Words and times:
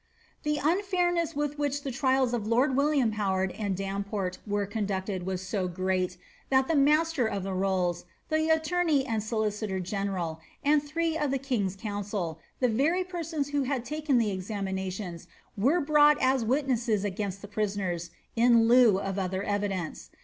The 0.41 0.57
unfairness 0.59 1.35
witli 1.35 1.57
wiiich 1.57 1.83
the 1.83 1.91
trials 1.91 2.33
of 2.33 2.47
lord 2.47 2.75
William 2.75 3.11
Howard 3.11 3.51
aad 3.51 3.77
Damport 3.77 4.39
were 4.47 4.65
conducted 4.65 5.27
was 5.27 5.47
so 5.47 5.67
great, 5.67 6.17
that 6.49 6.67
the 6.67 6.73
master 6.75 7.27
of 7.27 7.43
the 7.43 7.53
roUt, 7.53 8.03
the 8.29 8.49
attorney 8.49 9.05
and 9.05 9.21
solicitor 9.21 9.79
general, 9.79 10.39
and 10.65 10.81
three 10.81 11.15
of 11.19 11.29
the 11.29 11.37
king's 11.37 11.75
council, 11.75 12.39
the 12.59 12.67
very 12.67 13.03
persons 13.03 13.49
who 13.49 13.61
had 13.61 13.85
taken 13.85 14.17
the 14.17 14.31
examinations, 14.31 15.27
were 15.55 15.79
brought 15.79 16.19
aa 16.19 16.35
wilmtsei 16.37 17.05
against 17.05 17.43
the 17.43 17.47
prisoners, 17.47 18.09
in 18.35 18.67
lieu 18.67 18.97
of 18.99 19.19
other 19.19 19.43
evidence.' 19.43 20.09